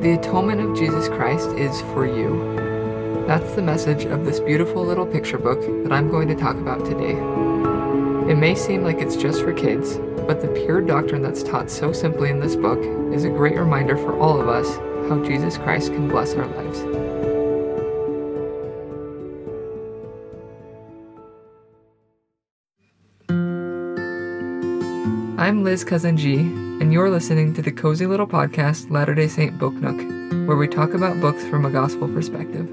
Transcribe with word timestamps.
The 0.00 0.18
atonement 0.18 0.62
of 0.62 0.74
Jesus 0.74 1.08
Christ 1.08 1.50
is 1.50 1.82
for 1.92 2.06
you. 2.06 2.56
That's 3.26 3.52
the 3.54 3.60
message 3.60 4.06
of 4.06 4.24
this 4.24 4.40
beautiful 4.40 4.82
little 4.82 5.04
picture 5.04 5.36
book 5.36 5.60
that 5.82 5.92
I'm 5.92 6.08
going 6.10 6.26
to 6.28 6.34
talk 6.34 6.56
about 6.56 6.86
today. 6.86 7.12
It 8.32 8.36
may 8.36 8.54
seem 8.54 8.82
like 8.82 9.02
it's 9.02 9.14
just 9.14 9.42
for 9.42 9.52
kids, 9.52 9.98
but 10.26 10.40
the 10.40 10.48
pure 10.64 10.80
doctrine 10.80 11.20
that's 11.20 11.42
taught 11.42 11.70
so 11.70 11.92
simply 11.92 12.30
in 12.30 12.40
this 12.40 12.56
book 12.56 12.78
is 13.12 13.24
a 13.24 13.28
great 13.28 13.58
reminder 13.58 13.98
for 13.98 14.18
all 14.18 14.40
of 14.40 14.48
us 14.48 14.78
how 15.10 15.22
Jesus 15.22 15.58
Christ 15.58 15.92
can 15.92 16.08
bless 16.08 16.32
our 16.32 16.46
lives. 16.46 16.80
I'm 25.38 25.62
Liz 25.62 25.84
Kazandzhy, 25.84 26.69
and 26.90 26.94
you're 26.94 27.08
listening 27.08 27.54
to 27.54 27.62
the 27.62 27.70
cozy 27.70 28.04
little 28.04 28.26
podcast 28.26 28.90
Latter 28.90 29.14
day 29.14 29.28
Saint 29.28 29.56
Book 29.56 29.74
Nook, 29.74 29.96
where 30.48 30.56
we 30.56 30.66
talk 30.66 30.92
about 30.92 31.20
books 31.20 31.44
from 31.44 31.64
a 31.64 31.70
gospel 31.70 32.08
perspective. 32.08 32.68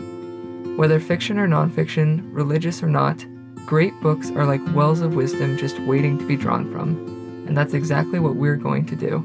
Whether 0.75 0.99
fiction 0.99 1.37
or 1.37 1.47
nonfiction, 1.47 2.27
religious 2.33 2.81
or 2.81 2.87
not, 2.87 3.23
great 3.67 3.93
books 4.01 4.31
are 4.31 4.47
like 4.47 4.73
wells 4.73 5.01
of 5.01 5.13
wisdom 5.13 5.55
just 5.55 5.77
waiting 5.81 6.17
to 6.17 6.25
be 6.25 6.35
drawn 6.35 6.71
from, 6.71 6.97
and 7.47 7.55
that's 7.55 7.75
exactly 7.75 8.19
what 8.19 8.37
we're 8.37 8.55
going 8.55 8.87
to 8.87 8.95
do. 8.95 9.23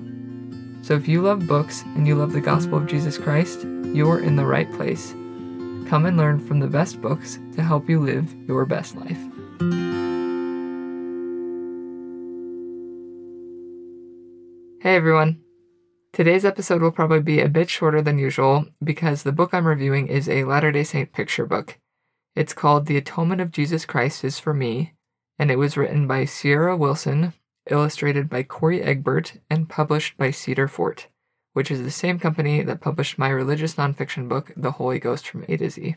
So 0.83 0.93
if 0.93 1.09
you 1.09 1.23
love 1.23 1.47
books 1.47 1.81
and 1.97 2.07
you 2.07 2.15
love 2.15 2.35
the 2.35 2.43
gospel 2.43 2.77
of 2.77 2.87
Jesus 2.87 3.17
Christ, 3.17 3.65
you're 3.95 4.21
in 4.21 4.37
the 4.37 4.45
right 4.45 4.71
place. 4.75 5.13
Come 5.89 6.05
and 6.05 6.19
learn 6.19 6.39
from 6.39 6.61
the 6.61 6.67
best 6.67 7.01
books 7.01 7.39
to 7.55 7.63
help 7.63 7.89
you 7.89 7.99
live 7.99 8.31
your 8.47 8.67
best 8.67 8.95
life. 8.95 9.32
Hey 14.83 14.97
everyone. 14.97 15.41
Today's 16.13 16.45
episode 16.45 16.83
will 16.83 16.91
probably 16.91 17.21
be 17.21 17.39
a 17.41 17.49
bit 17.49 17.71
shorter 17.71 18.03
than 18.03 18.19
usual 18.19 18.67
because 18.83 19.23
the 19.23 19.31
book 19.31 19.55
I'm 19.55 19.65
reviewing 19.65 20.09
is 20.09 20.29
a 20.29 20.43
Latter 20.43 20.73
day 20.73 20.83
Saint 20.83 21.13
picture 21.13 21.47
book. 21.47 21.79
It's 22.35 22.53
called 22.53 22.87
The 22.87 22.97
Atonement 22.97 23.41
of 23.41 23.53
Jesus 23.53 23.87
Christ 23.87 24.25
is 24.25 24.41
for 24.41 24.53
Me, 24.53 24.95
and 25.39 25.53
it 25.53 25.57
was 25.57 25.77
written 25.77 26.09
by 26.09 26.25
Sierra 26.25 26.77
Wilson, 26.77 27.33
illustrated 27.71 28.29
by 28.29 28.43
Corey 28.43 28.83
Egbert, 28.83 29.35
and 29.49 29.69
published 29.69 30.17
by 30.17 30.33
Cedar 30.33 30.67
Fort, 30.67 31.07
which 31.53 31.71
is 31.71 31.85
the 31.85 31.93
same 31.93 32.19
company 32.19 32.61
that 32.65 32.81
published 32.81 33.19
my 33.19 33.29
religious 33.29 33.77
nonfiction 33.77 34.29
book, 34.29 34.51
The 34.57 34.73
Holy 34.73 34.99
Ghost 34.99 35.29
from 35.29 35.45
A 35.47 35.57
to 35.59 35.71
Z. 35.71 35.95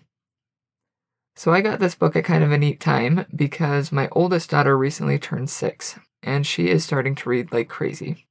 So 1.35 1.51
I 1.51 1.61
got 1.61 1.79
this 1.79 1.95
book 1.95 2.15
at 2.15 2.23
kind 2.23 2.43
of 2.43 2.51
a 2.51 2.57
neat 2.59 2.79
time 2.79 3.25
because 3.35 3.91
my 3.91 4.09
oldest 4.11 4.51
daughter 4.51 4.77
recently 4.77 5.17
turned 5.17 5.49
six, 5.49 5.97
and 6.21 6.45
she 6.45 6.69
is 6.69 6.83
starting 6.83 7.15
to 7.15 7.29
read 7.29 7.51
like 7.51 7.67
crazy. 7.67 8.27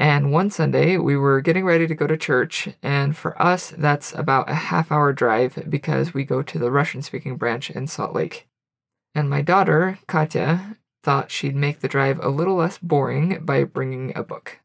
And 0.00 0.32
one 0.32 0.48
Sunday, 0.48 0.96
we 0.96 1.14
were 1.14 1.42
getting 1.42 1.66
ready 1.66 1.86
to 1.86 1.94
go 1.94 2.06
to 2.06 2.16
church, 2.16 2.70
and 2.82 3.14
for 3.14 3.40
us, 3.40 3.74
that's 3.76 4.14
about 4.14 4.48
a 4.48 4.54
half 4.54 4.90
hour 4.90 5.12
drive 5.12 5.66
because 5.68 6.14
we 6.14 6.24
go 6.24 6.40
to 6.40 6.58
the 6.58 6.70
Russian 6.70 7.02
speaking 7.02 7.36
branch 7.36 7.70
in 7.70 7.86
Salt 7.86 8.14
Lake. 8.14 8.48
And 9.14 9.28
my 9.28 9.42
daughter, 9.42 9.98
Katya, 10.08 10.78
thought 11.02 11.30
she'd 11.30 11.54
make 11.54 11.80
the 11.80 11.88
drive 11.88 12.18
a 12.24 12.30
little 12.30 12.54
less 12.54 12.78
boring 12.78 13.44
by 13.44 13.64
bringing 13.64 14.16
a 14.16 14.22
book. 14.22 14.60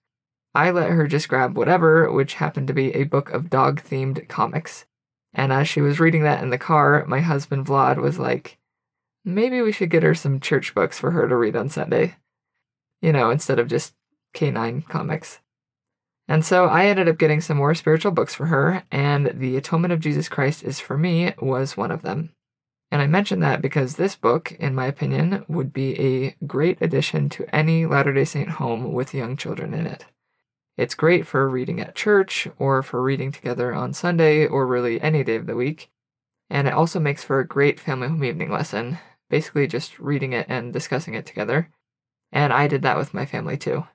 I 0.53 0.71
let 0.71 0.91
her 0.91 1.05
just 1.05 1.27
grab 1.27 1.57
whatever, 1.57 2.09
which 2.09 2.35
happened 2.35 2.69
to 2.69 2.73
be 2.73 2.95
a 2.95 3.03
book 3.03 3.29
of 3.31 3.49
dog 3.49 3.83
themed 3.83 4.29
comics. 4.29 4.85
And 5.33 5.51
as 5.51 5.67
she 5.67 5.81
was 5.81 5.99
reading 5.99 6.23
that 6.23 6.43
in 6.43 6.49
the 6.49 6.57
car, 6.57 7.03
my 7.09 7.19
husband 7.19 7.65
Vlad 7.65 7.97
was 7.97 8.17
like, 8.17 8.57
maybe 9.25 9.61
we 9.61 9.73
should 9.73 9.89
get 9.89 10.03
her 10.03 10.15
some 10.15 10.39
church 10.39 10.73
books 10.73 10.97
for 10.97 11.11
her 11.11 11.27
to 11.27 11.35
read 11.35 11.57
on 11.57 11.67
Sunday. 11.67 12.15
You 13.01 13.11
know, 13.11 13.31
instead 13.31 13.59
of 13.59 13.67
just 13.67 13.95
K9 14.35 14.87
comics. 14.87 15.39
And 16.27 16.43
so 16.43 16.65
I 16.65 16.85
ended 16.85 17.07
up 17.07 17.17
getting 17.17 17.41
some 17.41 17.57
more 17.57 17.75
spiritual 17.75 18.11
books 18.11 18.33
for 18.33 18.47
her, 18.47 18.83
and 18.91 19.31
The 19.35 19.57
Atonement 19.57 19.93
of 19.93 19.99
Jesus 19.99 20.27
Christ 20.27 20.63
is 20.63 20.79
for 20.79 20.97
Me 20.97 21.33
was 21.39 21.77
one 21.77 21.91
of 21.91 22.01
them. 22.01 22.31
And 22.91 23.01
I 23.01 23.07
mention 23.07 23.39
that 23.39 23.61
because 23.61 23.95
this 23.95 24.15
book, 24.15 24.51
in 24.53 24.73
my 24.73 24.85
opinion, 24.85 25.45
would 25.47 25.73
be 25.73 25.99
a 25.99 26.35
great 26.45 26.81
addition 26.81 27.29
to 27.29 27.55
any 27.55 27.85
Latter 27.85 28.13
day 28.13 28.25
Saint 28.25 28.49
home 28.51 28.93
with 28.93 29.13
young 29.13 29.37
children 29.37 29.73
in 29.73 29.85
it. 29.85 30.05
It's 30.77 30.95
great 30.95 31.25
for 31.25 31.49
reading 31.49 31.79
at 31.79 31.95
church, 31.95 32.47
or 32.57 32.83
for 32.83 33.01
reading 33.01 33.31
together 33.31 33.73
on 33.73 33.93
Sunday, 33.93 34.45
or 34.45 34.67
really 34.67 34.99
any 35.01 35.23
day 35.23 35.35
of 35.35 35.45
the 35.45 35.55
week. 35.55 35.89
And 36.49 36.67
it 36.67 36.73
also 36.73 36.99
makes 36.99 37.23
for 37.23 37.39
a 37.39 37.47
great 37.47 37.79
family 37.79 38.07
home 38.07 38.23
evening 38.23 38.51
lesson, 38.51 38.99
basically 39.29 39.67
just 39.67 39.99
reading 39.99 40.33
it 40.33 40.45
and 40.49 40.73
discussing 40.73 41.13
it 41.13 41.25
together. 41.25 41.69
And 42.31 42.51
I 42.51 42.67
did 42.67 42.81
that 42.81 42.97
with 42.97 43.13
my 43.13 43.25
family 43.25 43.57
too. 43.57 43.85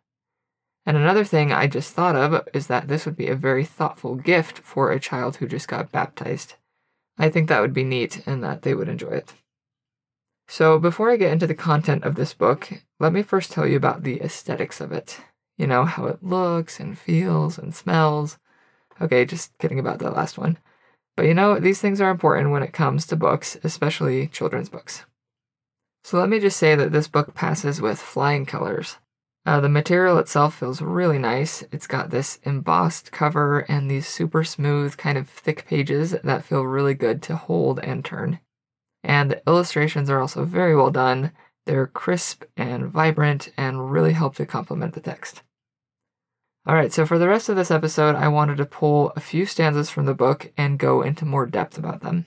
And 0.91 0.99
another 0.99 1.23
thing 1.23 1.53
I 1.53 1.69
just 1.69 1.93
thought 1.95 2.17
of 2.17 2.49
is 2.53 2.67
that 2.67 2.89
this 2.89 3.07
would 3.07 3.17
be 3.17 3.29
a 3.29 3.37
very 3.37 3.65
thoughtful 3.65 4.17
gift 4.17 4.59
for 4.59 4.91
a 4.91 4.99
child 4.99 5.37
who 5.37 5.47
just 5.47 5.69
got 5.69 5.93
baptized. 5.93 6.55
I 7.17 7.31
think 7.31 7.49
that 7.49 7.61
would 7.61 7.73
be 7.73 7.85
neat 7.85 8.27
and 8.27 8.43
that 8.43 8.63
they 8.63 8.75
would 8.75 8.89
enjoy 8.89 9.11
it. 9.11 9.33
So, 10.49 10.81
before 10.81 11.09
I 11.09 11.17
get 11.17 11.31
into 11.31 11.47
the 11.47 11.55
content 11.55 12.03
of 12.03 12.17
this 12.17 12.35
book, 12.35 12.73
let 12.99 13.13
me 13.13 13.23
first 13.23 13.53
tell 13.53 13.69
you 13.69 13.77
about 13.77 14.03
the 14.03 14.21
aesthetics 14.21 14.81
of 14.81 14.91
it. 14.91 15.21
You 15.57 15.69
know, 15.69 15.85
how 15.85 16.07
it 16.07 16.25
looks 16.25 16.81
and 16.81 16.99
feels 16.99 17.57
and 17.57 17.73
smells. 17.73 18.39
Okay, 19.01 19.25
just 19.25 19.57
kidding 19.59 19.79
about 19.79 20.01
that 20.01 20.17
last 20.17 20.39
one. 20.39 20.59
But 21.17 21.27
you 21.27 21.35
know, 21.35 21.61
these 21.61 21.81
things 21.81 22.01
are 22.01 22.11
important 22.11 22.51
when 22.51 22.65
it 22.65 22.73
comes 22.73 23.07
to 23.07 23.15
books, 23.15 23.57
especially 23.63 24.27
children's 24.27 24.69
books. 24.69 25.05
So, 26.03 26.19
let 26.19 26.29
me 26.29 26.41
just 26.41 26.57
say 26.57 26.75
that 26.75 26.91
this 26.91 27.07
book 27.07 27.33
passes 27.33 27.81
with 27.81 28.01
flying 28.01 28.45
colors. 28.45 28.97
Uh, 29.51 29.59
the 29.59 29.69
material 29.69 30.17
itself 30.19 30.55
feels 30.55 30.81
really 30.81 31.19
nice. 31.19 31.65
It's 31.73 31.89
got 31.89 32.11
this 32.11 32.39
embossed 32.45 33.11
cover 33.11 33.63
and 33.69 33.91
these 33.91 34.07
super 34.07 34.45
smooth, 34.45 34.97
kind 34.97 35.19
of 35.19 35.29
thick 35.29 35.67
pages 35.67 36.13
that 36.13 36.45
feel 36.45 36.63
really 36.63 36.95
good 36.95 37.21
to 37.23 37.35
hold 37.35 37.81
and 37.81 38.05
turn. 38.05 38.39
And 39.03 39.29
the 39.29 39.43
illustrations 39.49 40.09
are 40.09 40.21
also 40.21 40.45
very 40.45 40.77
well 40.77 40.93
done. 40.93 41.33
They're 41.67 41.89
crisp 41.89 42.45
and 42.57 42.87
vibrant 42.87 43.51
and 43.57 43.91
really 43.91 44.13
help 44.13 44.37
to 44.37 44.47
complement 44.47 44.95
the 44.95 45.01
text. 45.01 45.43
Alright, 46.65 46.93
so 46.93 47.05
for 47.05 47.19
the 47.19 47.27
rest 47.27 47.49
of 47.49 47.57
this 47.57 47.73
episode, 47.73 48.15
I 48.15 48.29
wanted 48.29 48.59
to 48.59 48.67
pull 48.67 49.11
a 49.17 49.21
few 49.21 49.47
stanzas 49.47 49.91
from 49.91 50.07
the 50.07 50.15
book 50.15 50.53
and 50.57 50.79
go 50.79 51.03
into 51.03 51.25
more 51.25 51.47
depth 51.47 51.77
about 51.77 52.03
them. 52.03 52.27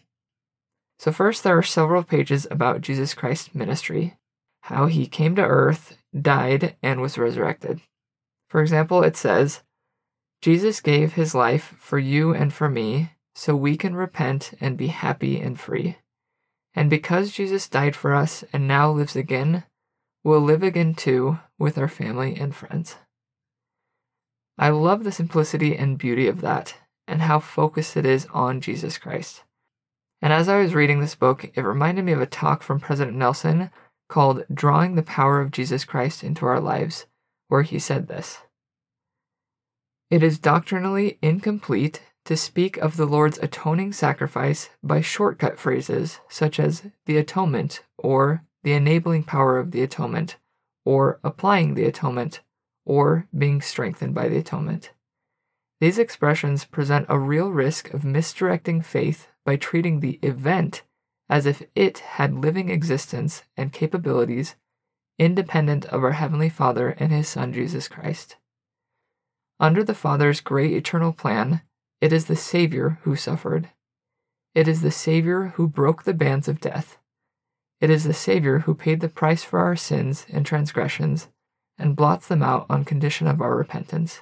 So, 1.00 1.14
first, 1.14 1.46
there 1.46 1.58
are 1.58 1.64
several 1.64 2.04
pages 2.04 2.48
about 2.52 2.82
Jesus 2.82 3.14
Christ's 3.14 3.56
ministry, 3.56 4.18
how 4.64 4.88
he 4.88 5.08
came 5.08 5.38
to 5.38 5.42
earth 5.42 5.96
died, 6.20 6.76
and 6.82 7.02
was 7.02 7.18
resurrected. 7.18 7.82
For 8.50 8.62
example, 8.62 9.04
it 9.04 9.16
says, 9.16 9.62
Jesus 10.42 10.82
gave 10.82 11.14
his 11.14 11.34
life 11.34 11.76
for 11.80 11.98
you 11.98 12.34
and 12.34 12.54
for 12.54 12.70
me, 12.70 13.12
so 13.34 13.56
we 13.56 13.78
can 13.78 13.96
repent 13.96 14.54
and 14.60 14.78
be 14.78 14.88
happy 14.88 15.40
and 15.40 15.60
free. 15.60 15.98
And 16.76 16.90
because 16.90 17.32
Jesus 17.32 17.70
died 17.70 17.96
for 17.96 18.14
us 18.14 18.44
and 18.52 18.68
now 18.68 18.92
lives 18.92 19.16
again, 19.16 19.64
we'll 20.24 20.42
live 20.42 20.64
again 20.64 20.96
too 20.96 21.40
with 21.58 21.78
our 21.78 21.88
family 21.88 22.36
and 22.36 22.54
friends. 22.54 22.98
I 24.58 24.70
love 24.70 25.04
the 25.04 25.12
simplicity 25.12 25.76
and 25.76 25.98
beauty 25.98 26.28
of 26.28 26.42
that, 26.42 26.76
and 27.08 27.22
how 27.22 27.40
focused 27.40 27.98
it 27.98 28.06
is 28.06 28.28
on 28.34 28.62
Jesus 28.62 28.98
Christ. 28.98 29.44
And 30.22 30.32
as 30.32 30.48
I 30.48 30.62
was 30.62 30.76
reading 30.76 31.00
this 31.00 31.16
book, 31.16 31.52
it 31.56 31.62
reminded 31.62 32.06
me 32.06 32.12
of 32.12 32.22
a 32.22 32.26
talk 32.26 32.64
from 32.64 32.80
President 32.80 33.18
Nelson 33.18 33.72
called 34.14 34.46
Drawing 34.54 34.94
the 34.94 35.02
Power 35.02 35.42
of 35.42 35.50
Jesus 35.50 35.86
Christ 35.86 36.24
into 36.24 36.46
Our 36.46 36.60
Lives, 36.60 37.08
where 37.48 37.64
he 37.64 37.80
said 37.80 38.08
this 38.08 38.42
It 40.12 40.22
is 40.22 40.38
doctrinally 40.38 41.18
incomplete 41.24 42.00
to 42.26 42.38
speak 42.38 42.78
of 42.78 42.96
the 42.96 43.08
Lord's 43.08 43.40
atoning 43.40 43.92
sacrifice 43.92 44.70
by 44.84 45.02
shortcut 45.02 45.58
phrases 45.58 46.20
such 46.30 46.60
as 46.60 46.84
the 47.08 47.18
atonement, 47.18 47.82
or 47.98 48.44
the 48.62 48.74
enabling 48.74 49.24
power 49.24 49.58
of 49.58 49.72
the 49.72 49.82
atonement, 49.82 50.36
or 50.86 51.20
applying 51.24 51.74
the 51.74 51.86
atonement, 51.86 52.42
or 52.86 53.28
being 53.36 53.64
strengthened 53.64 54.14
by 54.14 54.28
the 54.28 54.38
atonement. 54.38 54.92
These 55.82 55.98
expressions 55.98 56.66
present 56.66 57.08
a 57.10 57.18
real 57.18 57.50
risk 57.50 57.92
of 57.96 58.06
misdirecting 58.06 58.84
faith 58.84 59.28
by 59.44 59.56
treating 59.56 60.02
the 60.02 60.20
event 60.22 60.84
as 61.34 61.48
if 61.48 61.64
it 61.74 61.98
had 61.98 62.32
living 62.32 62.70
existence 62.70 63.42
and 63.58 63.74
capabilities 63.74 64.54
independent 65.18 65.84
of 65.86 66.04
our 66.04 66.12
Heavenly 66.12 66.48
Father 66.48 66.90
and 67.00 67.12
His 67.12 67.28
Son 67.28 67.52
Jesus 67.52 67.88
Christ. 67.88 68.36
Under 69.60 69.84
the 69.84 69.96
Father's 69.96 70.42
great 70.42 70.74
eternal 70.74 71.12
plan, 71.12 71.64
it 72.00 72.14
is 72.14 72.26
the 72.26 72.36
Savior 72.36 73.00
who 73.02 73.16
suffered. 73.16 73.70
It 74.54 74.68
is 74.68 74.84
the 74.84 74.92
Savior 74.92 75.54
who 75.56 75.68
broke 75.68 76.04
the 76.04 76.14
bands 76.14 76.48
of 76.48 76.62
death. 76.62 77.00
It 77.82 77.90
is 77.90 78.04
the 78.04 78.14
Savior 78.14 78.60
who 78.60 78.76
paid 78.76 79.00
the 79.00 79.10
price 79.10 79.44
for 79.44 79.60
our 79.60 79.76
sins 79.76 80.28
and 80.32 80.46
transgressions 80.46 81.30
and 81.80 81.96
blots 81.96 82.28
them 82.28 82.44
out 82.44 82.68
on 82.70 82.86
condition 82.86 83.26
of 83.26 83.42
our 83.42 83.58
repentance. 83.58 84.22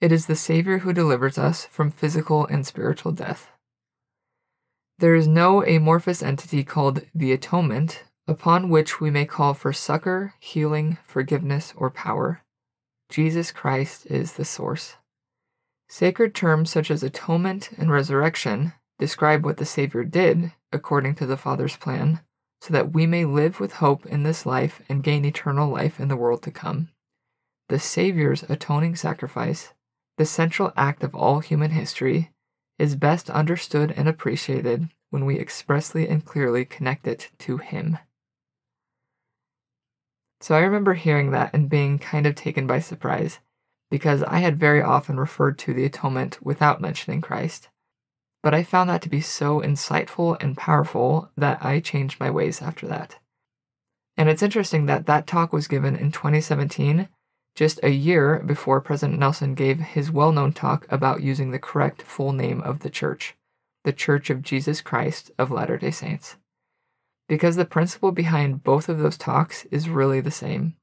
It 0.00 0.10
is 0.10 0.26
the 0.26 0.34
Savior 0.34 0.78
who 0.78 0.92
delivers 0.92 1.38
us 1.38 1.66
from 1.66 1.92
physical 1.92 2.46
and 2.46 2.66
spiritual 2.66 3.12
death. 3.12 3.52
There 4.98 5.14
is 5.14 5.28
no 5.28 5.62
amorphous 5.62 6.22
entity 6.22 6.64
called 6.64 7.02
the 7.14 7.32
atonement 7.32 8.04
upon 8.26 8.70
which 8.70 9.00
we 9.00 9.10
may 9.10 9.26
call 9.26 9.52
for 9.52 9.72
succor, 9.72 10.34
healing, 10.40 10.96
forgiveness, 11.04 11.74
or 11.76 11.90
power. 11.90 12.42
Jesus 13.10 13.52
Christ 13.52 14.06
is 14.06 14.32
the 14.32 14.44
source. 14.44 14.96
Sacred 15.88 16.34
terms 16.34 16.70
such 16.70 16.90
as 16.90 17.02
atonement 17.02 17.70
and 17.76 17.92
resurrection 17.92 18.72
describe 18.98 19.44
what 19.44 19.58
the 19.58 19.66
Savior 19.66 20.02
did 20.02 20.52
according 20.72 21.14
to 21.16 21.26
the 21.26 21.36
Father's 21.36 21.76
plan, 21.76 22.20
so 22.60 22.72
that 22.72 22.92
we 22.92 23.06
may 23.06 23.24
live 23.24 23.60
with 23.60 23.74
hope 23.74 24.06
in 24.06 24.22
this 24.22 24.46
life 24.46 24.80
and 24.88 25.04
gain 25.04 25.24
eternal 25.24 25.70
life 25.70 26.00
in 26.00 26.08
the 26.08 26.16
world 26.16 26.42
to 26.42 26.50
come. 26.50 26.88
The 27.68 27.78
Savior's 27.78 28.44
atoning 28.44 28.96
sacrifice, 28.96 29.74
the 30.16 30.24
central 30.24 30.72
act 30.76 31.04
of 31.04 31.14
all 31.14 31.40
human 31.40 31.72
history, 31.72 32.32
is 32.78 32.94
best 32.96 33.30
understood 33.30 33.92
and 33.96 34.08
appreciated 34.08 34.88
when 35.10 35.24
we 35.24 35.38
expressly 35.38 36.08
and 36.08 36.24
clearly 36.24 36.64
connect 36.64 37.06
it 37.06 37.30
to 37.38 37.58
Him. 37.58 37.98
So 40.40 40.54
I 40.54 40.60
remember 40.60 40.94
hearing 40.94 41.30
that 41.30 41.54
and 41.54 41.70
being 41.70 41.98
kind 41.98 42.26
of 42.26 42.34
taken 42.34 42.66
by 42.66 42.80
surprise, 42.80 43.38
because 43.90 44.22
I 44.24 44.38
had 44.38 44.58
very 44.58 44.82
often 44.82 45.18
referred 45.18 45.58
to 45.60 45.72
the 45.72 45.84
atonement 45.84 46.42
without 46.42 46.80
mentioning 46.80 47.20
Christ. 47.20 47.68
But 48.42 48.54
I 48.54 48.62
found 48.62 48.90
that 48.90 49.02
to 49.02 49.08
be 49.08 49.20
so 49.20 49.60
insightful 49.60 50.40
and 50.42 50.56
powerful 50.56 51.30
that 51.36 51.64
I 51.64 51.80
changed 51.80 52.20
my 52.20 52.30
ways 52.30 52.60
after 52.60 52.86
that. 52.86 53.16
And 54.16 54.28
it's 54.28 54.42
interesting 54.42 54.86
that 54.86 55.06
that 55.06 55.26
talk 55.26 55.52
was 55.52 55.68
given 55.68 55.96
in 55.96 56.12
2017, 56.12 57.08
just 57.56 57.80
a 57.82 57.90
year 57.90 58.40
before 58.46 58.80
President 58.80 59.18
Nelson 59.18 59.54
gave 59.54 59.80
his 59.80 60.12
well 60.12 60.30
known 60.30 60.52
talk 60.52 60.86
about 60.88 61.22
using 61.22 61.50
the 61.50 61.58
correct 61.58 62.02
full 62.02 62.32
name 62.32 62.60
of 62.62 62.80
the 62.80 62.90
church, 62.90 63.34
the 63.82 63.92
Church 63.92 64.30
of 64.30 64.42
Jesus 64.42 64.80
Christ 64.80 65.32
of 65.38 65.50
Latter 65.50 65.76
day 65.76 65.90
Saints 65.90 66.36
because 67.28 67.56
the 67.56 67.64
principle 67.64 68.12
behind 68.12 68.62
both 68.62 68.88
of 68.88 68.98
those 68.98 69.16
talks 69.16 69.64
is 69.66 69.88
really 69.88 70.20
the 70.20 70.30
same. 70.30 70.74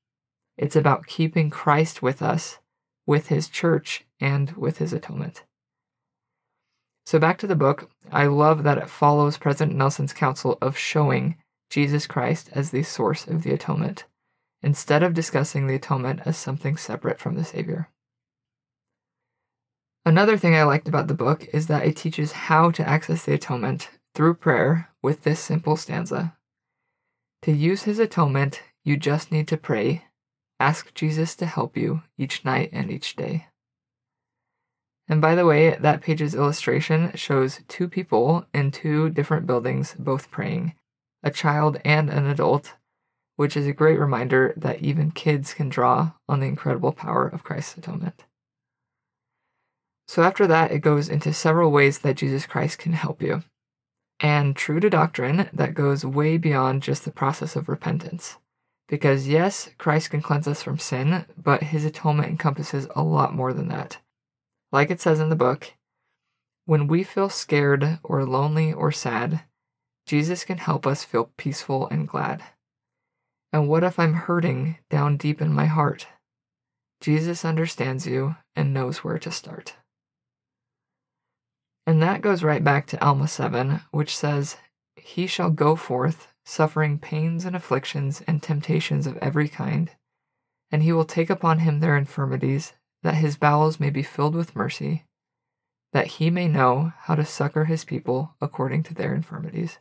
It's 0.58 0.75
about 0.75 1.08
keeping 1.08 1.50
Christ 1.50 2.02
with 2.02 2.22
us, 2.22 2.60
with 3.06 3.28
his 3.28 3.48
church, 3.48 4.06
and 4.20 4.52
with 4.52 4.78
his 4.78 4.94
atonement. 4.94 5.44
So, 7.06 7.20
back 7.20 7.38
to 7.40 7.48
the 7.48 7.56
book, 7.56 7.90
I 8.12 8.28
love 8.28 8.64
that 8.64 8.78
it 8.78 8.90
follows 8.90 9.38
President 9.38 9.75
Nelson's 9.75 10.14
counsel 10.14 10.58
of 10.62 10.78
showing 10.78 11.36
Jesus 11.70 12.08
Christ 12.08 12.50
as 12.54 12.72
the 12.72 12.84
source 12.84 13.28
of 13.28 13.44
the 13.44 13.52
atonement, 13.52 14.06
instead 14.63 15.04
of 15.04 15.13
discussing 15.13 15.68
the 15.68 15.75
atonement 15.75 16.21
as 16.25 16.38
something 16.38 16.77
separate 16.77 17.19
from 17.19 17.36
the 17.36 17.44
Savior. 17.44 17.89
Another 20.06 20.38
thing 20.38 20.56
I 20.56 20.63
liked 20.63 20.88
about 20.88 21.07
the 21.07 21.13
book 21.13 21.48
is 21.54 21.68
that 21.68 21.86
it 21.86 21.95
teaches 21.95 22.31
how 22.31 22.71
to 22.71 22.88
access 22.88 23.25
the 23.25 23.33
atonement 23.33 23.89
through 24.15 24.36
prayer 24.36 24.89
with 25.01 25.24
this 25.24 25.39
simple 25.39 25.77
stanza 25.77 26.36
To 27.44 27.51
use 27.51 27.83
his 27.83 28.00
atonement, 28.00 28.63
you 28.83 28.98
just 28.98 29.31
need 29.31 29.48
to 29.50 29.57
pray. 29.57 30.06
Ask 30.60 30.94
Jesus 30.94 31.36
to 31.38 31.45
help 31.45 31.77
you 31.77 32.04
each 32.18 32.45
night 32.45 32.69
and 32.71 32.92
each 32.92 33.15
day. 33.15 33.48
And 35.07 35.21
by 35.21 35.36
the 35.36 35.45
way, 35.45 35.75
that 35.75 36.01
page's 36.01 36.36
illustration 36.36 37.12
shows 37.15 37.62
two 37.68 37.89
people 37.89 38.45
in 38.54 38.71
two 38.71 39.10
different 39.10 39.45
buildings 39.45 39.95
both 40.00 40.31
praying, 40.31 40.75
a 41.21 41.31
child 41.31 41.80
and 41.83 42.10
an 42.10 42.25
adult, 42.25 42.74
which 43.35 43.57
is 43.57 43.68
a 43.68 43.74
great 43.74 44.00
reminder 44.00 44.53
that 44.57 44.81
even 44.81 45.12
kids 45.12 45.53
can 45.53 45.69
draw 45.69 46.12
on 46.30 46.39
the 46.39 46.47
incredible 46.47 46.91
power 46.91 47.27
of 47.27 47.44
Christ's 47.44 47.77
atonement. 47.77 48.24
So 50.07 50.21
after 50.21 50.45
that, 50.47 50.71
it 50.71 50.80
goes 50.80 51.09
into 51.09 51.33
several 51.33 51.71
ways 51.71 52.00
that 52.00 52.18
Jesus 52.18 52.45
Christ 52.45 52.77
can 52.77 52.94
help 52.94 53.21
you 53.21 53.44
and 54.19 54.56
true 54.56 54.80
to 54.80 54.89
doctrine 54.89 55.50
that 55.53 55.74
goes 55.74 56.06
way 56.06 56.38
beyond 56.38 56.81
just 56.81 57.03
the 57.06 57.12
process 57.12 57.56
of 57.56 57.68
repentance. 57.68 58.38
Because 58.88 59.27
yes, 59.27 59.69
Christ 59.77 60.12
can 60.12 60.21
cleanse 60.21 60.47
us 60.47 60.63
from 60.63 60.79
sin, 60.79 61.25
but 61.38 61.63
his 61.63 61.83
atonement 61.83 62.29
encompasses 62.29 62.88
a 62.95 63.03
lot 63.03 63.33
more 63.33 63.53
than 63.53 63.68
that. 63.68 63.97
Like 64.71 64.89
it 64.89 65.01
says 65.01 65.19
in 65.19 65.29
the 65.29 65.36
book, 65.36 65.74
when 66.65 66.88
we 66.88 67.03
feel 67.03 67.29
scared 67.29 68.00
or 68.03 68.25
lonely 68.25 68.71
or 68.71 68.91
sad, 68.91 69.44
Jesus 70.06 70.45
can 70.45 70.57
help 70.57 70.88
us 70.88 71.03
feel 71.03 71.31
peaceful 71.38 71.88
and 71.89 72.07
glad. 72.07 72.44
And 73.53 73.69
what 73.69 73.83
if 73.83 74.00
I'm 74.00 74.15
hurting 74.15 74.79
down 74.89 75.15
deep 75.15 75.39
in 75.39 75.53
my 75.53 75.67
heart? 75.67 76.07
Jesus 77.00 77.45
understands 77.45 78.07
you 78.07 78.35
and 78.55 78.73
knows 78.73 79.03
where 79.03 79.19
to 79.19 79.31
start. 79.31 79.75
And 81.85 82.01
that 82.01 82.21
goes 82.21 82.44
right 82.44 82.63
back 82.63 82.88
to 82.88 83.05
Alma 83.05 83.27
7, 83.27 83.81
which 83.91 84.17
says, 84.17 84.57
He 84.95 85.27
shall 85.27 85.51
go 85.51 85.75
forth, 85.75 86.29
suffering 86.45 86.97
pains 86.97 87.45
and 87.45 87.55
afflictions 87.55 88.23
and 88.25 88.41
temptations 88.41 89.05
of 89.05 89.17
every 89.17 89.47
kind, 89.47 89.91
and 90.71 90.81
he 90.81 90.91
will 90.91 91.05
take 91.05 91.29
upon 91.29 91.59
him 91.59 91.79
their 91.79 91.95
infirmities, 91.95 92.73
that 93.03 93.15
his 93.15 93.38
bowels 93.38 93.79
may 93.79 93.89
be 93.89 94.01
filled 94.01 94.33
with 94.33 94.55
mercy, 94.55 95.03
that 95.91 96.07
he 96.07 96.29
may 96.29 96.47
know 96.47 96.94
how 97.01 97.15
to 97.15 97.25
succor 97.25 97.65
his 97.65 97.85
people 97.85 98.33
according 98.41 98.81
to 98.83 98.94
their 98.94 99.13
infirmities. 99.13 99.77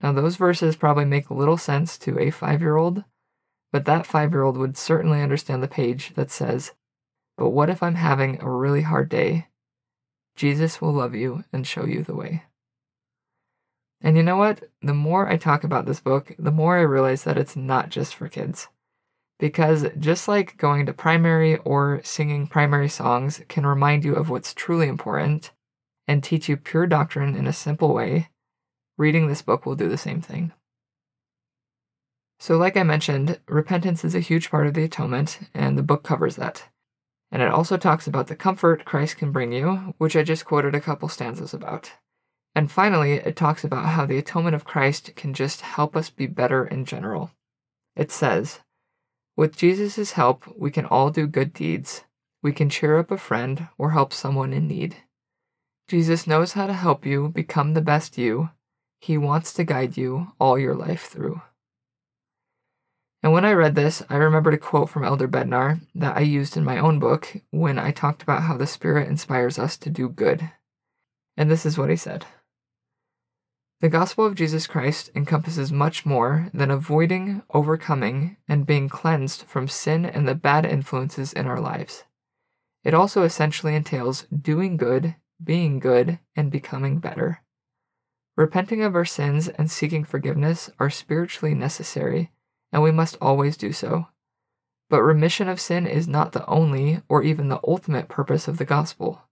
Now, 0.00 0.12
those 0.12 0.36
verses 0.36 0.76
probably 0.76 1.04
make 1.04 1.30
little 1.30 1.56
sense 1.56 1.98
to 1.98 2.18
a 2.18 2.30
five 2.30 2.60
year 2.60 2.76
old, 2.76 3.04
but 3.72 3.84
that 3.84 4.06
five 4.06 4.32
year 4.32 4.42
old 4.42 4.56
would 4.56 4.76
certainly 4.76 5.20
understand 5.20 5.62
the 5.62 5.68
page 5.68 6.14
that 6.14 6.30
says, 6.30 6.72
But 7.36 7.50
what 7.50 7.70
if 7.70 7.82
I'm 7.82 7.96
having 7.96 8.40
a 8.40 8.50
really 8.50 8.82
hard 8.82 9.08
day 9.08 9.48
Jesus 10.38 10.80
will 10.80 10.92
love 10.92 11.16
you 11.16 11.42
and 11.52 11.66
show 11.66 11.84
you 11.84 12.04
the 12.04 12.14
way. 12.14 12.44
And 14.00 14.16
you 14.16 14.22
know 14.22 14.36
what? 14.36 14.62
The 14.80 14.94
more 14.94 15.28
I 15.28 15.36
talk 15.36 15.64
about 15.64 15.84
this 15.84 15.98
book, 15.98 16.32
the 16.38 16.52
more 16.52 16.78
I 16.78 16.82
realize 16.82 17.24
that 17.24 17.36
it's 17.36 17.56
not 17.56 17.88
just 17.88 18.14
for 18.14 18.28
kids. 18.28 18.68
Because 19.40 19.86
just 19.98 20.28
like 20.28 20.56
going 20.56 20.86
to 20.86 20.92
primary 20.92 21.56
or 21.58 22.00
singing 22.04 22.46
primary 22.46 22.88
songs 22.88 23.42
can 23.48 23.66
remind 23.66 24.04
you 24.04 24.14
of 24.14 24.30
what's 24.30 24.54
truly 24.54 24.86
important 24.86 25.50
and 26.06 26.22
teach 26.22 26.48
you 26.48 26.56
pure 26.56 26.86
doctrine 26.86 27.34
in 27.34 27.48
a 27.48 27.52
simple 27.52 27.92
way, 27.92 28.28
reading 28.98 29.28
this 29.28 29.40
book 29.40 29.64
will 29.64 29.76
do 29.76 29.88
the 29.88 29.96
same 29.96 30.20
thing. 30.20 30.52
So, 32.40 32.56
like 32.56 32.76
I 32.76 32.82
mentioned, 32.82 33.40
repentance 33.48 34.04
is 34.04 34.14
a 34.14 34.20
huge 34.20 34.50
part 34.50 34.66
of 34.66 34.74
the 34.74 34.84
atonement, 34.84 35.40
and 35.54 35.78
the 35.78 35.82
book 35.82 36.04
covers 36.04 36.36
that. 36.36 36.68
And 37.30 37.42
it 37.42 37.50
also 37.50 37.76
talks 37.76 38.06
about 38.06 38.26
the 38.26 38.36
comfort 38.36 38.84
Christ 38.84 39.16
can 39.16 39.32
bring 39.32 39.52
you, 39.52 39.94
which 39.98 40.16
I 40.16 40.22
just 40.22 40.44
quoted 40.44 40.74
a 40.74 40.80
couple 40.80 41.08
stanzas 41.08 41.52
about. 41.52 41.92
And 42.54 42.70
finally, 42.70 43.14
it 43.14 43.36
talks 43.36 43.64
about 43.64 43.86
how 43.86 44.06
the 44.06 44.18
atonement 44.18 44.54
of 44.54 44.64
Christ 44.64 45.14
can 45.14 45.34
just 45.34 45.60
help 45.60 45.96
us 45.96 46.10
be 46.10 46.26
better 46.26 46.66
in 46.66 46.84
general. 46.84 47.32
It 47.96 48.10
says, 48.10 48.60
With 49.36 49.56
Jesus' 49.56 50.12
help, 50.12 50.44
we 50.56 50.70
can 50.70 50.86
all 50.86 51.10
do 51.10 51.26
good 51.26 51.52
deeds. 51.52 52.04
We 52.42 52.52
can 52.52 52.70
cheer 52.70 52.98
up 52.98 53.10
a 53.10 53.18
friend 53.18 53.68
or 53.76 53.90
help 53.90 54.12
someone 54.12 54.52
in 54.52 54.68
need. 54.68 54.96
Jesus 55.88 56.26
knows 56.26 56.52
how 56.52 56.66
to 56.66 56.72
help 56.72 57.04
you 57.04 57.28
become 57.28 57.74
the 57.74 57.80
best 57.80 58.16
you. 58.16 58.50
He 59.00 59.16
wants 59.16 59.52
to 59.54 59.64
guide 59.64 59.96
you 59.96 60.32
all 60.40 60.58
your 60.58 60.74
life 60.74 61.06
through. 61.06 61.40
And 63.22 63.32
when 63.32 63.44
I 63.44 63.52
read 63.52 63.74
this, 63.74 64.02
I 64.08 64.16
remembered 64.16 64.54
a 64.54 64.58
quote 64.58 64.90
from 64.90 65.04
Elder 65.04 65.26
Bednar 65.26 65.80
that 65.94 66.16
I 66.16 66.20
used 66.20 66.56
in 66.56 66.64
my 66.64 66.78
own 66.78 66.98
book 66.98 67.36
when 67.50 67.78
I 67.78 67.90
talked 67.90 68.22
about 68.22 68.42
how 68.42 68.56
the 68.56 68.66
Spirit 68.66 69.08
inspires 69.08 69.58
us 69.58 69.76
to 69.78 69.90
do 69.90 70.08
good. 70.08 70.50
And 71.36 71.50
this 71.50 71.66
is 71.66 71.76
what 71.76 71.90
he 71.90 71.96
said 71.96 72.26
The 73.80 73.88
gospel 73.88 74.24
of 74.24 74.36
Jesus 74.36 74.68
Christ 74.68 75.10
encompasses 75.16 75.72
much 75.72 76.06
more 76.06 76.48
than 76.54 76.70
avoiding, 76.70 77.42
overcoming, 77.52 78.36
and 78.48 78.66
being 78.66 78.88
cleansed 78.88 79.42
from 79.42 79.66
sin 79.66 80.04
and 80.04 80.28
the 80.28 80.34
bad 80.36 80.64
influences 80.64 81.32
in 81.32 81.46
our 81.46 81.60
lives. 81.60 82.04
It 82.84 82.94
also 82.94 83.24
essentially 83.24 83.74
entails 83.74 84.26
doing 84.30 84.76
good, 84.76 85.16
being 85.42 85.80
good, 85.80 86.20
and 86.36 86.52
becoming 86.52 86.98
better. 86.98 87.42
Repenting 88.38 88.84
of 88.84 88.94
our 88.94 89.04
sins 89.04 89.48
and 89.48 89.68
seeking 89.68 90.04
forgiveness 90.04 90.70
are 90.78 90.90
spiritually 90.90 91.56
necessary 91.56 92.30
and 92.72 92.84
we 92.84 92.92
must 92.92 93.16
always 93.20 93.56
do 93.56 93.72
so. 93.72 94.06
But 94.88 95.02
remission 95.02 95.48
of 95.48 95.60
sin 95.60 95.88
is 95.88 96.06
not 96.06 96.30
the 96.30 96.46
only 96.46 97.02
or 97.08 97.24
even 97.24 97.48
the 97.48 97.58
ultimate 97.66 98.08
purpose 98.08 98.46
of 98.46 98.58
the 98.58 98.64
gospel. 98.64 99.22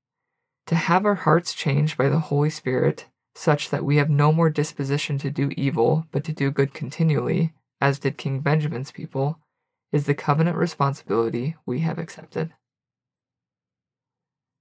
To 0.67 0.75
have 0.75 1.07
our 1.07 1.15
hearts 1.15 1.55
changed 1.55 1.97
by 1.97 2.09
the 2.09 2.19
Holy 2.19 2.51
Spirit, 2.51 3.07
such 3.33 3.71
that 3.71 3.85
we 3.85 3.99
have 3.99 4.11
no 4.11 4.33
more 4.33 4.51
disposition 4.51 5.19
to 5.19 5.31
do 5.31 5.53
evil, 5.57 6.07
but 6.11 6.25
to 6.25 6.33
do 6.33 6.51
good 6.51 6.75
continually, 6.75 7.55
as 7.81 8.01
did 8.01 8.19
King 8.19 8.41
Benjamin's 8.41 8.91
people, 8.91 9.39
is 9.93 10.07
the 10.07 10.15
covenant 10.15 10.57
responsibility 10.57 11.55
we 11.65 11.79
have 11.79 12.01
accepted. 12.01 12.55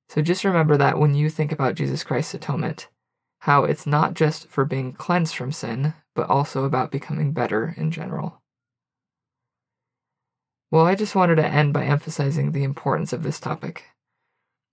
So 0.08 0.22
just 0.22 0.44
remember 0.44 0.78
that 0.78 1.00
when 1.00 1.16
you 1.16 1.32
think 1.32 1.52
about 1.52 1.74
Jesus 1.74 2.04
Christ's 2.04 2.36
atonement, 2.36 2.90
how 3.40 3.64
it's 3.64 3.86
not 3.86 4.14
just 4.14 4.48
for 4.50 4.66
being 4.66 4.94
cleansed 4.94 5.36
from 5.36 5.52
sin, 5.52 5.94
but 6.16 6.30
also 6.30 6.64
about 6.64 6.92
becoming 6.92 7.32
better 7.32 7.76
in 7.78 7.92
general. 7.92 8.42
Well, 10.72 10.86
I 10.86 10.96
just 10.96 11.16
wanted 11.16 11.36
to 11.36 11.48
end 11.48 11.74
by 11.74 11.86
emphasizing 11.86 12.52
the 12.52 12.64
importance 12.64 13.14
of 13.14 13.24
this 13.24 13.40
topic. 13.40 13.86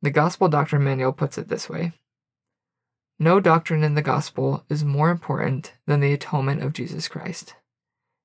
The 0.01 0.11
Gospel 0.11 0.49
Doctrine 0.49 0.83
Manual 0.83 1.13
puts 1.13 1.39
it 1.39 1.49
this 1.49 1.69
way 1.69 1.93
No 3.19 3.41
doctrine 3.41 3.85
in 3.85 3.95
the 3.95 4.03
Gospel 4.03 4.65
is 4.69 4.85
more 4.85 5.11
important 5.11 5.75
than 5.87 6.01
the 6.01 6.13
atonement 6.13 6.63
of 6.63 6.73
Jesus 6.73 7.09
Christ. 7.09 7.55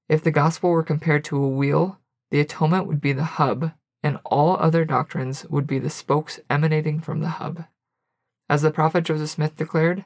If 0.10 0.24
the 0.24 0.32
Gospel 0.32 0.70
were 0.70 0.84
compared 0.84 1.24
to 1.26 1.44
a 1.44 1.48
wheel, 1.48 2.00
the 2.32 2.40
atonement 2.40 2.88
would 2.88 3.02
be 3.02 3.14
the 3.14 3.24
hub, 3.24 3.74
and 4.02 4.20
all 4.24 4.58
other 4.58 4.86
doctrines 4.86 5.46
would 5.46 5.68
be 5.68 5.80
the 5.80 5.90
spokes 5.90 6.40
emanating 6.50 7.00
from 7.00 7.20
the 7.20 7.30
hub. 7.30 7.66
As 8.50 8.62
the 8.62 8.72
prophet 8.72 9.04
Joseph 9.04 9.30
Smith 9.30 9.56
declared, 9.56 10.06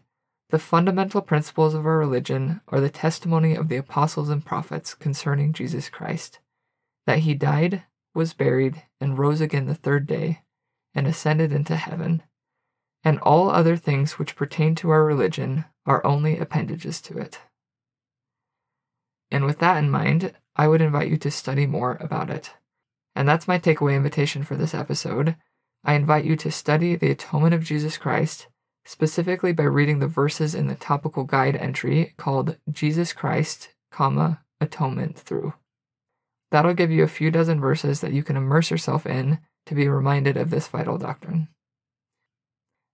the 0.51 0.59
fundamental 0.59 1.21
principles 1.21 1.73
of 1.73 1.85
our 1.85 1.97
religion 1.97 2.61
are 2.67 2.81
the 2.81 2.89
testimony 2.89 3.55
of 3.55 3.69
the 3.69 3.77
apostles 3.77 4.29
and 4.29 4.45
prophets 4.45 4.93
concerning 4.93 5.53
Jesus 5.53 5.89
Christ 5.89 6.39
that 7.05 7.19
he 7.19 7.33
died, 7.33 7.83
was 8.13 8.33
buried, 8.33 8.83
and 8.99 9.17
rose 9.17 9.41
again 9.41 9.65
the 9.65 9.73
third 9.73 10.05
day, 10.05 10.41
and 10.93 11.07
ascended 11.07 11.51
into 11.51 11.75
heaven. 11.75 12.21
And 13.03 13.17
all 13.19 13.49
other 13.49 13.77
things 13.77 14.19
which 14.19 14.35
pertain 14.35 14.75
to 14.75 14.89
our 14.91 15.03
religion 15.03 15.65
are 15.85 16.05
only 16.05 16.37
appendages 16.37 17.01
to 17.01 17.17
it. 17.17 17.39
And 19.31 19.45
with 19.45 19.59
that 19.59 19.77
in 19.77 19.89
mind, 19.89 20.33
I 20.55 20.67
would 20.67 20.81
invite 20.81 21.09
you 21.09 21.17
to 21.17 21.31
study 21.31 21.65
more 21.65 21.97
about 22.01 22.29
it. 22.29 22.51
And 23.15 23.27
that's 23.27 23.47
my 23.47 23.57
takeaway 23.57 23.95
invitation 23.95 24.43
for 24.43 24.55
this 24.55 24.73
episode. 24.73 25.37
I 25.83 25.93
invite 25.93 26.25
you 26.25 26.35
to 26.35 26.51
study 26.51 26.95
the 26.95 27.11
atonement 27.11 27.53
of 27.53 27.63
Jesus 27.63 27.97
Christ 27.97 28.47
specifically 28.85 29.53
by 29.53 29.63
reading 29.63 29.99
the 29.99 30.07
verses 30.07 30.55
in 30.55 30.67
the 30.67 30.75
topical 30.75 31.23
guide 31.23 31.55
entry 31.55 32.13
called 32.17 32.57
Jesus 32.71 33.13
Christ, 33.13 33.69
comma, 33.91 34.41
atonement 34.59 35.17
through. 35.17 35.53
That'll 36.51 36.73
give 36.73 36.91
you 36.91 37.03
a 37.03 37.07
few 37.07 37.31
dozen 37.31 37.59
verses 37.59 38.01
that 38.01 38.13
you 38.13 38.23
can 38.23 38.35
immerse 38.35 38.71
yourself 38.71 39.05
in 39.05 39.39
to 39.65 39.75
be 39.75 39.87
reminded 39.87 40.37
of 40.37 40.49
this 40.49 40.67
vital 40.67 40.97
doctrine. 40.97 41.47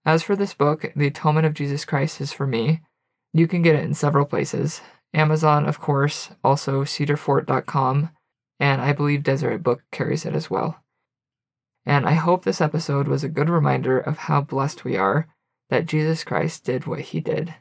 As 0.05 0.23
for 0.23 0.35
this 0.35 0.53
book, 0.53 0.91
The 0.95 1.07
Atonement 1.07 1.45
of 1.45 1.53
Jesus 1.53 1.83
Christ 1.83 2.21
is 2.21 2.31
for 2.31 2.47
me. 2.47 2.81
You 3.33 3.47
can 3.47 3.61
get 3.61 3.75
it 3.75 3.83
in 3.83 3.93
several 3.93 4.25
places. 4.25 4.81
Amazon, 5.13 5.65
of 5.65 5.79
course, 5.79 6.29
also 6.43 6.83
cedarfort.com, 6.83 8.09
and 8.59 8.81
I 8.81 8.93
believe 8.93 9.23
Deseret 9.23 9.63
Book 9.63 9.83
carries 9.91 10.25
it 10.25 10.35
as 10.35 10.49
well. 10.49 10.83
And 11.85 12.05
I 12.05 12.13
hope 12.13 12.43
this 12.43 12.61
episode 12.61 13.07
was 13.07 13.23
a 13.23 13.29
good 13.29 13.49
reminder 13.49 13.99
of 13.99 14.17
how 14.17 14.41
blessed 14.41 14.83
we 14.83 14.97
are 14.97 15.27
that 15.69 15.85
Jesus 15.85 16.23
Christ 16.23 16.63
did 16.63 16.85
what 16.85 16.99
he 16.99 17.19
did, 17.19 17.53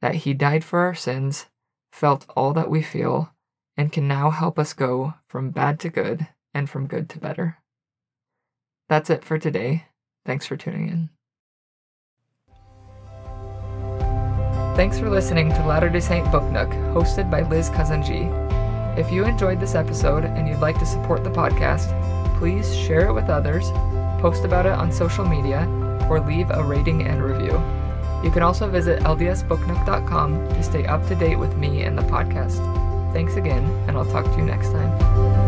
that 0.00 0.16
he 0.16 0.34
died 0.34 0.64
for 0.64 0.80
our 0.80 0.94
sins, 0.94 1.46
felt 1.90 2.26
all 2.36 2.52
that 2.52 2.70
we 2.70 2.82
feel, 2.82 3.32
and 3.76 3.92
can 3.92 4.06
now 4.06 4.30
help 4.30 4.58
us 4.58 4.72
go 4.72 5.14
from 5.26 5.50
bad 5.50 5.80
to 5.80 5.88
good 5.88 6.26
and 6.54 6.68
from 6.68 6.86
good 6.86 7.08
to 7.10 7.18
better. 7.18 7.58
That's 8.88 9.10
it 9.10 9.24
for 9.24 9.38
today. 9.38 9.86
Thanks 10.24 10.46
for 10.46 10.56
tuning 10.56 10.88
in. 10.88 11.10
Thanks 14.76 14.98
for 14.98 15.10
listening 15.10 15.50
to 15.50 15.66
Latter 15.66 15.90
day 15.90 16.00
Saint 16.00 16.30
Book 16.32 16.44
Nook, 16.44 16.70
hosted 16.94 17.30
by 17.30 17.42
Liz 17.42 17.68
Kazandzhy. 17.70 18.30
If 18.98 19.10
you 19.10 19.24
enjoyed 19.24 19.60
this 19.60 19.74
episode 19.74 20.24
and 20.24 20.48
you'd 20.48 20.60
like 20.60 20.78
to 20.78 20.86
support 20.86 21.24
the 21.24 21.30
podcast, 21.30 21.88
please 22.38 22.74
share 22.74 23.06
it 23.06 23.12
with 23.12 23.28
others, 23.28 23.70
post 24.20 24.44
about 24.44 24.66
it 24.66 24.72
on 24.72 24.92
social 24.92 25.26
media, 25.26 25.66
or 26.08 26.20
leave 26.20 26.50
a 26.50 26.62
rating 26.62 27.06
and 27.06 27.22
review. 27.22 27.60
You 28.22 28.30
can 28.30 28.42
also 28.42 28.68
visit 28.68 29.00
ldsbooknook.com 29.00 30.48
to 30.50 30.62
stay 30.62 30.86
up 30.86 31.06
to 31.08 31.14
date 31.14 31.36
with 31.36 31.56
me 31.56 31.82
and 31.82 31.98
the 31.98 32.02
podcast. 32.02 32.60
Thanks 33.12 33.34
again, 33.34 33.64
and 33.88 33.96
I'll 33.96 34.10
talk 34.10 34.24
to 34.24 34.36
you 34.36 34.44
next 34.44 34.68
time. 34.68 35.41